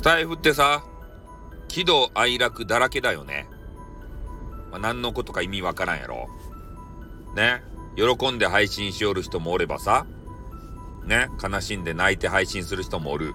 [0.00, 0.82] スタイフってさ、
[1.68, 3.46] 喜怒哀楽だらけだよね。
[4.70, 6.26] まあ、何のことか意味わからんやろ。
[7.36, 7.62] ね。
[7.96, 10.06] 喜んで配信しよる人もおればさ、
[11.04, 11.28] ね。
[11.38, 13.34] 悲しんで泣いて配信する人もおる。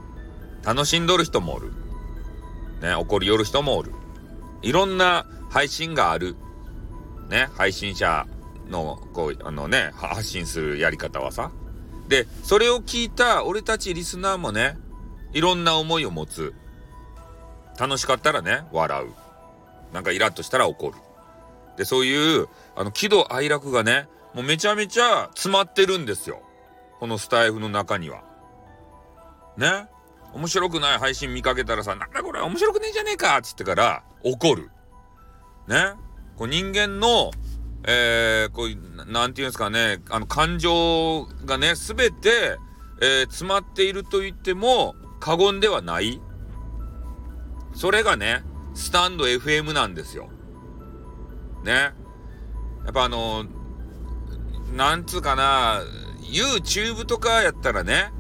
[0.64, 1.72] 楽しんどる人もおる。
[2.82, 2.96] ね。
[2.96, 3.92] 怒りよる人もおる。
[4.64, 6.36] いろんな配信がある。
[7.30, 7.48] ね。
[7.54, 8.26] 配信者
[8.72, 11.52] の、こう、あのね、発信するやり方はさ。
[12.08, 14.80] で、それを聞いた俺たちリスナーもね、
[15.36, 16.56] いろんな思いを持つ。
[17.78, 19.14] 楽しかったらね、笑う。
[19.94, 20.96] なんかイラッとしたら怒る。
[21.78, 26.42] で、そういう、あの、喜怒哀楽がね、もうめちゃめちゃ詰まってるんですよ。
[27.00, 28.24] このスタイフの中には。
[29.58, 29.88] ね？
[30.34, 31.00] 面白くない？
[31.00, 34.70] 配信見かけたらさ、なんだこれ面白くねえじゃねえかっつってから怒る。
[35.68, 35.94] ね？
[36.38, 37.32] こう人間の、
[37.86, 42.58] えー、こう、なんていうんですかね、あの、感情がね、すべて、
[43.02, 44.96] えー、詰まっていると言っても
[45.26, 46.22] 過言ではない？
[47.74, 48.44] それがね、
[48.76, 50.30] スタンド FM なんですよ。
[51.64, 51.72] ね。
[51.72, 51.94] や
[52.92, 53.46] っぱあの、
[54.76, 55.82] なんつうかな、
[56.32, 58.12] YouTube とかやったらね、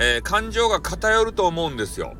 [0.00, 2.16] えー、感情が偏ると思うんですよ。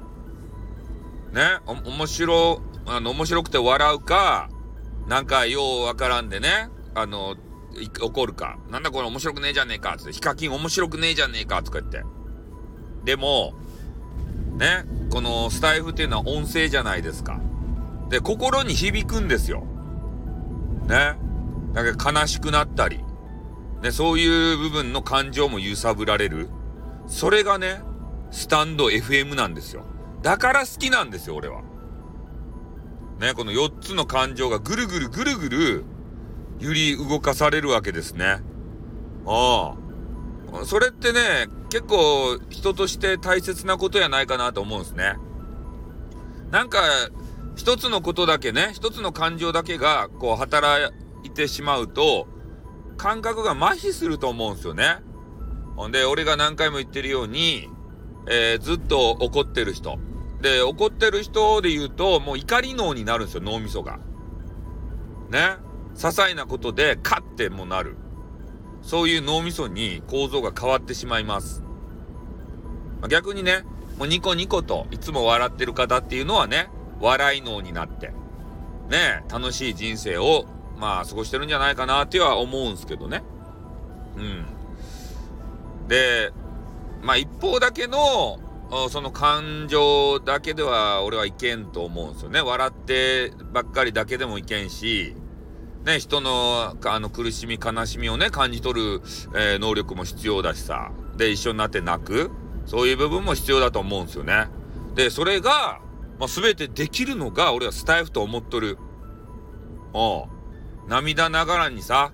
[1.32, 1.58] ね。
[1.66, 4.50] お、面白、あの、面白くて笑うか、
[5.08, 7.34] なんかようわからんでね、あの、
[8.00, 8.56] 怒るか。
[8.70, 9.96] なんだこれ面白くねえじゃねえか。
[9.98, 11.60] つって、ヒカキン面白くねえじゃねえか。
[11.64, 12.04] とか言って。
[13.02, 13.54] でも、
[14.62, 17.40] ね、このスタイフっていうのは音声じゃないですか。
[18.10, 19.64] で、心に響くんですよ。
[20.86, 21.18] ね。
[21.72, 23.00] だか悲しくなったり、
[23.82, 26.48] ね、そういう部分の感情も揺さぶられる。
[27.08, 27.82] それがね、
[28.30, 29.84] スタンド FM なんですよ。
[30.22, 31.62] だから好きなんですよ、俺は。
[33.18, 35.84] ね、この4つの感情がぐるぐるぐるぐる
[36.60, 38.42] 揺り動かされるわけですね。
[39.26, 39.74] あ
[40.52, 40.64] あ。
[40.66, 45.14] それってね、結構人として大切なことやないかなと思うんですね。
[46.50, 46.82] なんか、
[47.56, 50.92] 一つのことだけね、一つの感情だけがこう働
[51.24, 52.28] いてしまうと、
[52.98, 54.98] 感覚が麻痺すると思うんですよね。
[55.74, 57.70] ほんで、俺が何回も言ってるように、
[58.28, 59.98] えー、ずっと怒ってる人。
[60.42, 63.98] で、怒ってる人で言うと、もう怒り脳になるんですよ、脳みそが。
[65.30, 65.56] ね。
[65.94, 67.96] 些細なことで、カッてもなる。
[68.82, 71.62] そういう脳みそに構造が変わってしまいます。
[73.08, 73.64] 逆にね、
[73.98, 76.68] もうニコニコといつも笑ってる方っていうのはね、
[77.00, 78.12] 笑い脳になって、
[78.88, 80.46] ね、楽しい人生を、
[80.78, 83.22] まあ、過ごしてるんじゃないかなっては思うんすけどね。
[84.16, 85.88] うん。
[85.88, 86.32] で、
[87.02, 88.38] まあ一方だけの
[88.88, 92.40] その感情だけでは俺はいけんと思うんですよね。
[92.40, 95.14] 笑ってばっかりだけでもいけんし、
[95.84, 99.02] ね、人のあの苦しみ悲しみをね、感じ取る、
[99.34, 100.90] えー、能力も必要だしさ。
[101.16, 102.30] で、一緒になって泣く。
[102.66, 104.48] そういう部分も必要だと思うんですよね。
[104.94, 105.80] で、それが、
[106.18, 108.78] まあ、全てできるのが俺はスタイフと思っとる。
[109.92, 110.26] おう。
[110.88, 112.12] 涙ながらにさ、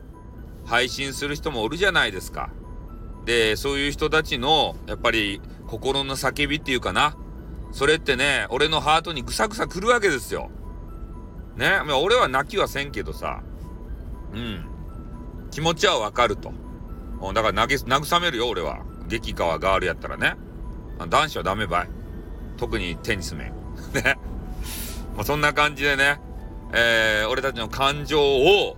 [0.64, 2.50] 配信する人もおるじゃないですか。
[3.25, 7.16] で、そういう人たちの、やっぱり、心の叫びっていうかな。
[7.72, 10.50] それってね、俺のハートにぐさぐさ来るわけですよ。
[11.56, 11.81] ね。
[12.03, 13.42] 俺は泣きはせんけどさ。
[14.32, 14.64] うん。
[15.50, 16.53] 気持ちはわかると。
[17.34, 18.78] だから、慰めるよ、俺は。
[19.08, 20.34] 激川ガールやったらね。
[21.08, 21.88] 男子はダメばい。
[22.56, 23.52] 特にテニス面。
[23.94, 24.19] ね。
[25.16, 26.20] まあ、そんな感じでね、
[26.72, 28.76] えー、俺たちの感情を、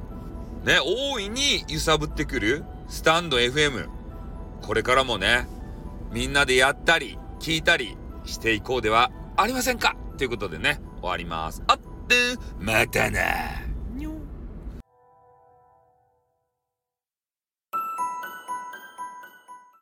[0.64, 3.88] ね、大いに揺さぶってくる、スタンド FM。
[4.62, 5.48] これからもね、
[6.12, 9.96] みんなでやったり、聞いたりしていこうではありませんか？
[10.18, 11.62] ということでね、終わります。
[11.66, 13.20] あって、またな